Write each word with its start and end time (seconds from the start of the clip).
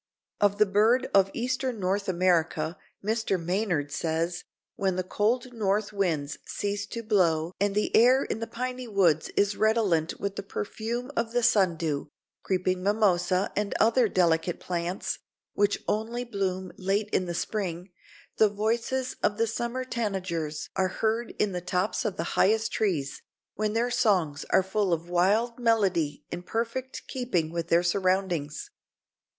Of 0.39 0.57
the 0.57 0.65
bird 0.65 1.07
of 1.13 1.29
Eastern 1.31 1.79
North 1.79 2.09
America 2.09 2.75
Mr. 3.05 3.39
Maynard 3.39 3.91
says: 3.91 4.43
"When 4.75 4.95
the 4.95 5.03
cold 5.03 5.53
north 5.53 5.93
winds 5.93 6.39
cease 6.43 6.87
to 6.87 7.03
blow 7.03 7.53
and 7.59 7.75
the 7.75 7.95
air 7.95 8.23
in 8.23 8.39
the 8.39 8.47
piny 8.47 8.87
woods 8.87 9.29
is 9.37 9.55
redolent 9.55 10.19
with 10.19 10.37
the 10.37 10.41
perfume 10.41 11.11
of 11.15 11.33
the 11.33 11.43
sundew, 11.43 12.07
creeping 12.41 12.81
mimosa 12.81 13.53
and 13.55 13.75
other 13.79 14.07
delicate 14.09 14.59
plants, 14.59 15.19
which 15.53 15.83
only 15.87 16.23
bloom 16.23 16.71
late 16.79 17.09
in 17.11 17.25
the 17.25 17.35
spring, 17.35 17.91
the 18.37 18.49
voices 18.49 19.17
of 19.21 19.37
the 19.37 19.45
summer 19.45 19.83
tanagers 19.85 20.67
are 20.75 20.87
heard 20.87 21.35
in 21.37 21.51
the 21.51 21.61
tops 21.61 22.05
of 22.05 22.17
the 22.17 22.23
highest 22.33 22.71
trees, 22.73 23.21
when 23.53 23.73
their 23.73 23.91
songs 23.91 24.45
are 24.49 24.63
full 24.63 24.93
of 24.93 25.11
wild 25.11 25.59
melody 25.59 26.25
in 26.31 26.41
perfect 26.41 27.03
keeping 27.07 27.51
with 27.51 27.67
their 27.67 27.83
surroundings. 27.83 28.71